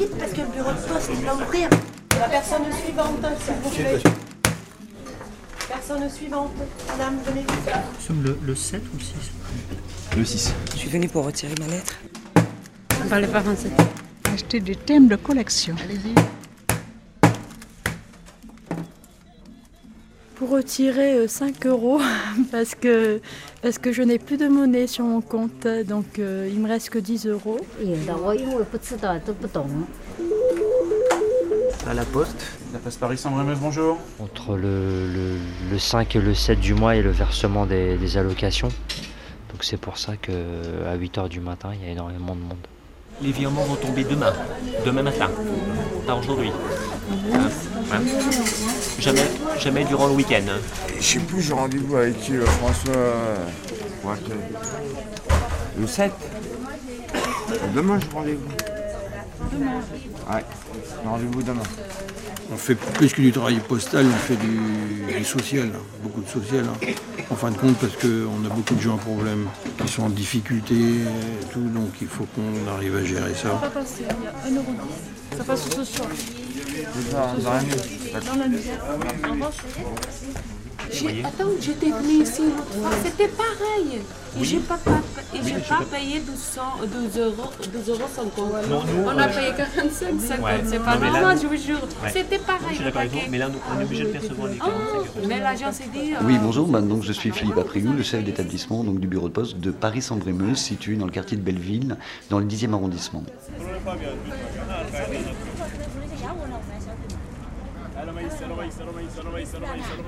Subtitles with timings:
[0.00, 1.68] vite parce que le bureau de poste il va ouvrir.
[2.18, 3.98] La personne suivante, s'il vous plaît.
[5.68, 6.50] Personne suivante.
[6.88, 7.50] Madame, venez vite.
[7.74, 9.14] Nous sommes le, le 7 ou le 6
[10.16, 10.54] Le 6.
[10.72, 11.94] Je suis venue pour retirer ma lettre.
[13.04, 13.70] On parlait pas français.
[14.32, 15.74] Acheter des thèmes de collection.
[20.40, 22.00] pour retirer euh, 5 euros
[22.50, 23.20] parce que,
[23.60, 26.88] parce que je n'ai plus de monnaie sur mon compte, donc euh, il me reste
[26.88, 27.60] que 10 euros.
[31.86, 33.98] À la poste, la passe Paris saint bonjour.
[34.18, 35.36] Entre le,
[35.70, 38.68] le, 5 et le 7 du mois et le versement des, des allocations.
[39.50, 42.66] Donc c'est pour ça qu'à 8h du matin, il y a énormément de monde.
[43.20, 44.32] Les virements vont tomber demain,
[44.86, 45.30] demain matin,
[46.06, 46.50] pas aujourd'hui.
[47.10, 47.48] Hein
[47.92, 48.00] Hein
[48.98, 49.22] jamais,
[49.58, 50.42] jamais durant le week-end.
[50.48, 50.60] hein.
[50.98, 52.94] Je sais plus, j'ai rendez-vous avec euh, François.
[52.94, 53.36] euh,
[54.04, 54.32] Waquet.
[55.78, 56.12] Le 7
[57.74, 58.48] Demain, j'ai rendez-vous.
[59.52, 59.80] Demain
[60.32, 60.44] Ouais,
[61.02, 61.62] j'ai rendez-vous demain.
[62.52, 66.28] On fait plus que du travail postal, on fait du, du social, hein, beaucoup de
[66.28, 66.64] social.
[66.64, 66.86] hein.
[67.30, 69.46] En fin de compte, parce qu'on a beaucoup de gens à problème,
[69.80, 73.50] qui sont en difficulté et tout, donc il faut qu'on arrive à gérer ça.
[73.50, 74.02] pas passer,
[74.50, 75.36] il y a 1,10€.
[75.38, 76.08] Ça passe ce soir.
[76.80, 77.34] C'est ça,
[78.26, 78.50] dans la
[81.24, 84.00] Attends, j'étais venue ici l'autre fois, c'était pareil.
[84.40, 85.00] Et j'ai pas, pas-
[85.34, 88.36] et j'ai pas payé 1200, 12 euros, 12 euros 50.
[88.68, 90.50] Non, nous, On a payé 45, 50, Ouais.
[90.64, 91.80] c'est pas Non, mais là, normal, je vous jure.
[92.02, 92.10] Ouais.
[92.12, 92.74] C'était je pareil.
[92.74, 93.30] suis le d'accord avec vous, paquet.
[93.30, 95.04] mais là, nous, on est obligé de percevoir les 45 euros.
[95.28, 96.12] Mais l'agent s'est dit.
[96.14, 96.66] euh, Oui, bonjour.
[96.68, 100.58] bah, donc, je suis Philippe Apriou, le chef d'établissement du bureau de poste de Paris-Saint-Brémeuse,
[100.58, 101.96] situé dans le quartier de Belleville,
[102.30, 103.24] dans le 10e arrondissement.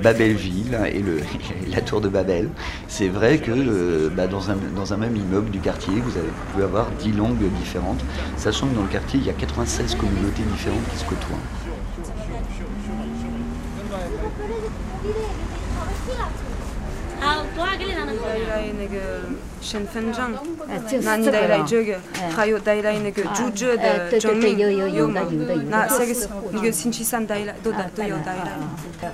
[0.02, 1.20] Babelville et le,
[1.70, 2.48] la tour de Babel.
[2.88, 6.26] C'est vrai que euh, bah, dans, un, dans un même immeuble du quartier, vous, avez-
[6.28, 8.04] vous pouvez avoir 10 langues différentes,
[8.36, 11.36] sachant que dans le quartier, il y a 96 communautés différentes qui se côtoient.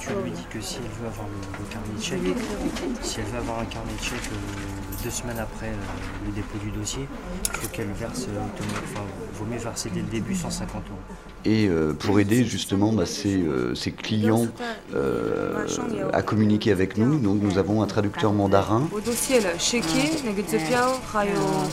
[0.01, 2.39] Tu lui dis que si elle veut avoir le, le carnet de chèques,
[3.03, 6.59] si elle veut avoir un carnet de chèques euh, deux semaines après euh, le dépôt
[6.63, 7.07] du dossier,
[7.55, 8.39] il faut qu'elle verse euh.
[8.85, 9.05] Enfin,
[9.35, 10.99] vaut mieux verser dès le début 150 euros.
[11.45, 14.47] Et pour aider justement bah, ces, euh, ces clients
[14.95, 15.67] euh,
[16.13, 18.89] à communiquer avec nous, donc nous avons un traducteur mandarin.
[18.93, 19.51] Au dossier, là,
[21.48, 21.70] chéquier, nègre de piao, rayo.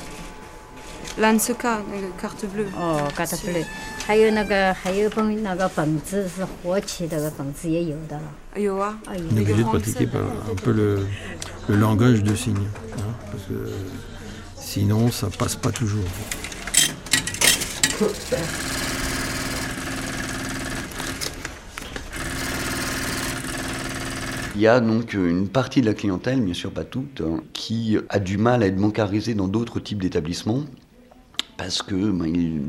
[1.18, 2.66] Lanseka, nègre carte bleue.
[2.76, 3.66] 哦，嘎达不嘞，
[4.06, 8.22] 还有那个还有本那个本子是活期的，本子也有的了。
[8.56, 8.94] Ayo, ah.
[9.06, 11.06] 哎呦 On est obligé de pratiquer par- un peu le,
[11.68, 13.70] le langage de signes, hein, parce que
[14.58, 16.04] sinon ça passe pas toujours.
[24.55, 27.97] Il y a donc une partie de la clientèle, bien sûr pas toute, hein, qui
[28.09, 30.61] a du mal à être bancarisée dans d'autres types d'établissements
[31.57, 32.61] parce que ben, ils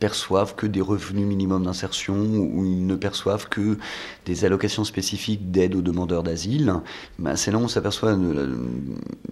[0.00, 3.78] perçoivent que des revenus minimums d'insertion ou ils ne perçoivent que
[4.26, 6.72] des allocations spécifiques d'aide aux demandeurs d'asile.
[7.18, 8.46] Ben, c'est là où on s'aperçoit de, la-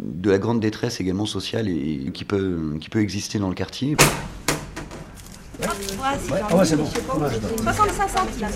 [0.00, 3.97] de la grande détresse également sociale et, qui, peut, qui peut exister dans le quartier.
[5.62, 6.87] Ah ouais, c'est bon.
[6.87, 8.47] 65 centimes.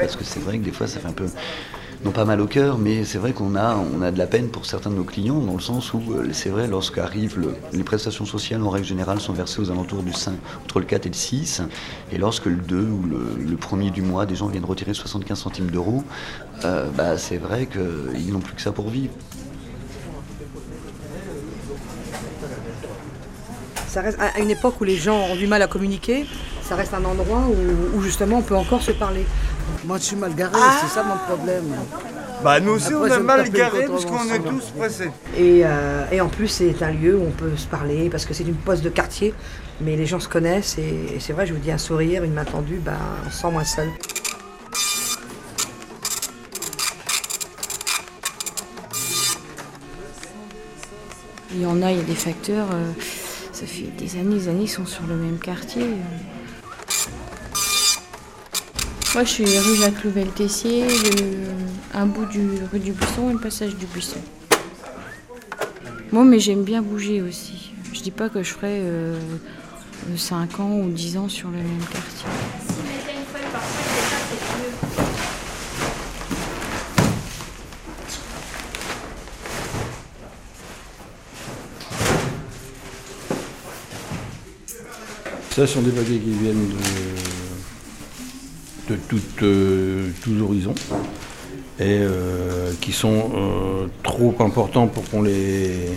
[0.00, 1.26] Parce que c'est vrai que des fois, ça fait un peu,
[2.04, 4.48] non pas mal au cœur, mais c'est vrai qu'on a, on a de la peine
[4.48, 7.82] pour certains de nos clients, dans le sens où, euh, c'est vrai, lorsqu'arrivent le- les
[7.84, 11.10] prestations sociales, en règle générale, sont versées aux alentours du 5, entre le 4 et
[11.10, 11.62] le 6,
[12.12, 15.38] et lorsque le 2 ou le, le premier du mois, des gens viennent retirer 75
[15.38, 16.04] centimes d'euros,
[16.64, 19.12] euh, bah, c'est vrai qu'ils n'ont plus que ça pour vivre.
[23.88, 26.26] Ça reste à une époque où les gens ont du mal à communiquer.
[26.62, 29.24] Ça reste un endroit où, où justement on peut encore se parler.
[29.84, 31.64] Moi, je suis mal garé, c'est ça mon problème.
[32.44, 35.10] Bah, nous aussi, Après, on me mal garé parce qu'on est tous pressés.
[35.36, 38.34] Et, euh, et en plus, c'est un lieu où on peut se parler parce que
[38.34, 39.34] c'est une poste de quartier,
[39.80, 42.34] mais les gens se connaissent et, et c'est vrai, je vous dis, un sourire, une
[42.34, 42.92] main tendue, ben,
[43.26, 43.88] on se sent moins seul.
[51.54, 52.92] Il y en a, il y a des facteurs, euh,
[53.58, 55.82] ça fait des années, des années, ils sont sur le même quartier.
[59.14, 60.84] Moi, je suis rue Jacques Louvel Tessier,
[61.92, 64.20] un bout du rue du Buisson et le passage du Buisson.
[66.12, 67.72] Moi, mais j'aime bien bouger aussi.
[67.92, 68.80] Je dis pas que je ferai
[70.16, 72.28] 5 ans ou 10 ans sur le même quartier.
[85.58, 86.68] Ça sont des papiers qui viennent
[88.88, 90.76] de, de toutes, euh, tous horizons
[91.80, 95.90] et euh, qui sont euh, trop importants pour qu'on les,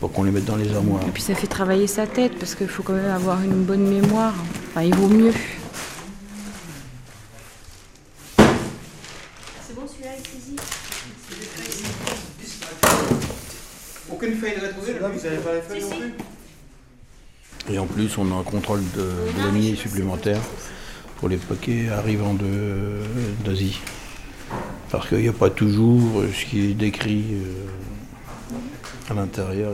[0.00, 1.02] pour qu'on les mette dans les armoires.
[1.06, 3.86] Et puis ça fait travailler sa tête parce qu'il faut quand même avoir une bonne
[3.86, 4.32] mémoire.
[4.70, 5.34] Enfin, il vaut mieux.
[8.38, 10.56] C'est bon, celui-là est saisi.
[14.10, 16.14] Aucune feuille de rétrouvée, là, vous n'avez pas les feuilles non plus
[17.68, 19.10] Et en plus, on a un contrôle de
[19.40, 20.40] douanier supplémentaire
[21.16, 22.34] pour les paquets arrivant
[23.44, 23.80] d'Asie.
[24.90, 27.66] Parce qu'il n'y a pas toujours ce qui est décrit euh,
[29.10, 29.72] à l'intérieur.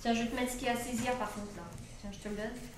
[0.00, 1.62] Tiens, je vais te mettre ce qu'il y a à saisir par contre là.
[2.00, 2.73] Tiens, je te le donne.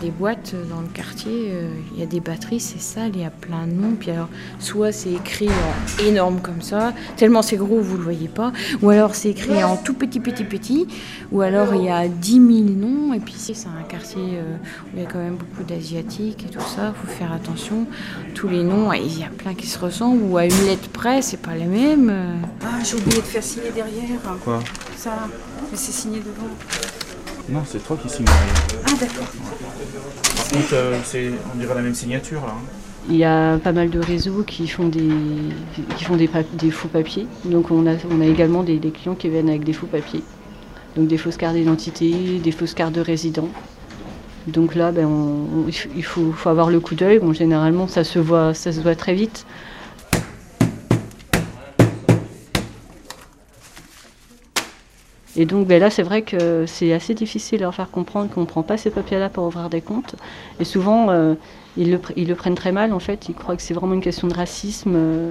[0.00, 3.24] Des boîtes dans le quartier, euh, il y a des batteries, c'est sale, il y
[3.24, 3.96] a plein de noms.
[3.98, 4.28] Puis alors,
[4.60, 8.52] soit c'est écrit en énorme comme ça, tellement c'est gros, vous le voyez pas.
[8.80, 10.86] Ou alors c'est écrit en tout petit, petit, petit.
[11.32, 12.44] Ou alors il y a 10 000
[12.76, 13.12] noms.
[13.12, 14.56] Et puis c'est un quartier euh,
[14.86, 16.94] où il y a quand même beaucoup d'asiatiques et tout ça.
[16.94, 17.86] Il faut faire attention.
[18.34, 20.22] Tous les noms, il y a plein qui se ressemblent.
[20.22, 22.12] Ou à une lettre près, c'est pas les mêmes.
[22.62, 24.20] Ah, j'ai oublié de faire signer derrière.
[24.44, 24.60] Quoi?
[24.96, 25.28] Ça,
[25.70, 27.07] mais c'est signé devant.
[27.50, 28.26] Non, c'est toi qui signes.
[28.28, 29.24] Ah, d'accord.
[30.36, 32.52] Par contre, euh, c'est, on dirait la même signature là.
[32.56, 32.62] hein.
[33.10, 35.08] Il y a pas mal de réseaux qui font des,
[35.96, 37.26] qui font des, pap- des faux papiers.
[37.46, 40.22] Donc on a, on a également des, des clients qui viennent avec des faux papiers.
[40.94, 43.48] Donc des fausses cartes d'identité, des fausses cartes de résident.
[44.46, 47.18] Donc là, ben, on- on- il faut, faut avoir le coup d'œil.
[47.18, 49.46] Bon, généralement, ça se voit, ça se voit très vite.
[55.38, 58.40] Et donc ben là, c'est vrai que c'est assez difficile à leur faire comprendre qu'on
[58.40, 60.16] ne prend pas ces papiers-là pour ouvrir des comptes.
[60.58, 61.34] Et souvent, euh,
[61.76, 63.28] ils, le, prennent très mal, en fait.
[63.28, 64.94] Ils croient que c'est vraiment une question de racisme.
[64.96, 65.30] Euh.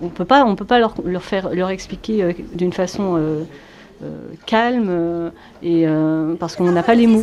[0.00, 3.46] On ne peut pas, on peut pas leur, faire, leur expliquer euh, d'une façon
[4.46, 5.30] calme,
[5.62, 5.86] et,
[6.40, 7.22] parce qu'on n'a pas les mots.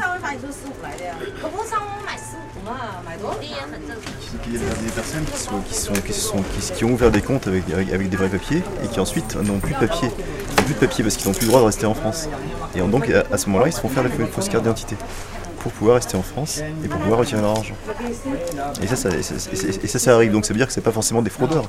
[4.48, 6.44] Il y a des personnes qui, sont, qui, sont, qui, sont,
[6.75, 9.60] qui, ont ouvert des comptes avec, avec, avec des vrais papiers et qui ensuite n'ont
[9.60, 10.10] plus de papier.
[10.67, 12.27] De papier parce qu'ils n'ont plus le droit de rester en France.
[12.75, 14.95] Et donc à, ce moment-là, ils se font faire une fausse carte d'identité
[15.59, 17.75] pour pouvoir rester en France et pour pouvoir retirer leur argent.
[18.83, 20.31] Et ça, ça, arrive.
[20.31, 21.67] Donc ça veut dire que c'est pas forcément des fraudeurs,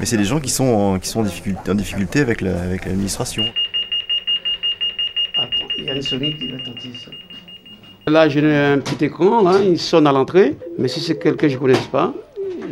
[0.00, 2.66] mais c'est des gens qui sont en, qui sont en difficulté, en difficulté avec la-
[2.70, 3.44] l'administration.
[5.78, 7.06] Il y a une qui.
[8.08, 11.54] Là, j'ai un petit écran, il sonne à l'entrée, mais si c'est quelqu'un que je
[11.54, 12.14] ne connaisse pas,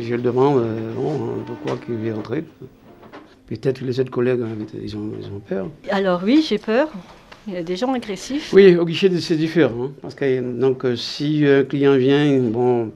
[0.01, 2.45] je le demande euh, hein, pourquoi qu'il veut entrer.
[3.57, 5.69] Peut-être que les autres collègues, hein, ils ont, ils ont peur.
[5.91, 6.89] Alors oui, j'ai peur.
[7.47, 8.53] Il y a des gens agressifs.
[8.55, 9.85] Oui, au guichet, c'est différent.
[9.85, 12.91] hein, parce que donc, euh, si un client vient, bon,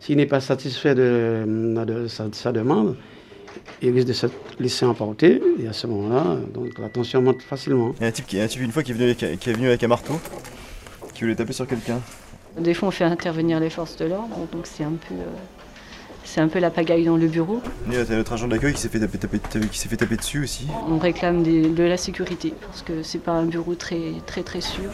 [0.00, 1.44] s'il n'est pas satisfait de,
[1.84, 2.96] de sa, de sa demande,
[3.82, 4.26] il risque de se
[4.58, 5.40] laisser emporter.
[5.62, 7.94] Et à ce moment-là, donc la tension monte facilement.
[7.98, 9.50] Il y a un type, qui, un type une fois qui est, venu avec, qui
[9.50, 10.14] est venu avec un marteau,
[11.14, 12.00] qui voulait taper sur quelqu'un.
[12.58, 15.24] Des fois, on fait intervenir les forces de l'ordre, donc c'est un peu, euh,
[16.26, 17.60] c'est un peu la pagaille dans le bureau.
[17.86, 19.96] Il y a notre agent d'accueil qui s'est fait taper, taper- taper- qui s'est fait
[19.96, 20.66] taper dessus aussi.
[20.90, 24.60] On réclame des- de la sécurité parce que c'est pas un bureau très, très, très
[24.60, 24.90] sûr.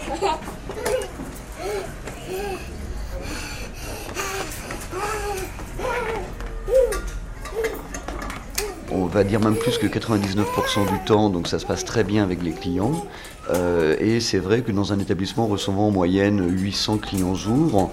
[8.90, 12.22] On va dire même plus que 99% du temps, donc ça se passe très bien
[12.22, 13.06] avec les clients.
[13.50, 17.90] Euh, et c'est vrai que dans un établissement recevant en moyenne 800 clients jour,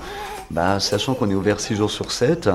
[0.52, 2.50] bah, sachant qu'on est ouvert 6 jours sur 7,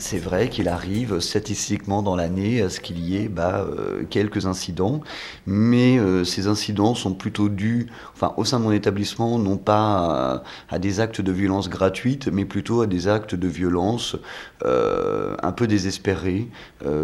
[0.00, 4.46] c'est vrai qu'il arrive statistiquement dans l'année à ce qu'il y ait bah, euh, quelques
[4.46, 5.00] incidents,
[5.46, 10.42] mais euh, ces incidents sont plutôt dus, enfin au sein de mon établissement, non pas
[10.68, 14.16] à, des actes de violence gratuite, mais plutôt à des actes de violence
[14.64, 16.48] euh, un peu désespérés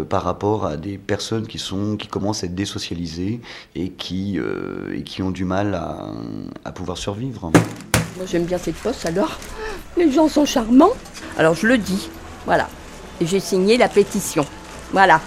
[0.09, 3.41] par rapport à des personnes qui sont qui commencent à être désocialisées
[3.75, 4.39] et qui
[4.93, 6.07] et qui ont du mal à,
[6.65, 7.51] à pouvoir survivre.
[8.17, 9.39] Moi j'aime bien cette poste alors.
[9.95, 10.93] Les gens sont charmants.
[11.37, 12.09] Alors je le dis,
[12.45, 12.67] voilà
[13.21, 14.45] j'ai signé la pétition.
[14.91, 15.21] Voilà.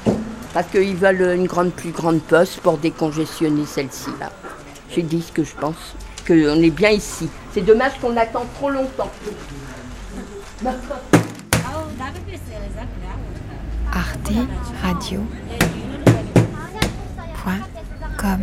[0.53, 4.11] Parce qu'ils veulent une grande, plus grande poste pour décongestionner celle-ci.
[4.19, 4.31] Là.
[4.91, 5.95] J'ai dit ce que je pense,
[6.27, 7.29] qu'on est bien ici.
[7.53, 9.11] C'est dommage qu'on attend trop longtemps.
[13.93, 14.33] Arte
[14.83, 15.21] Radio.
[17.43, 17.61] Point
[18.17, 18.41] com.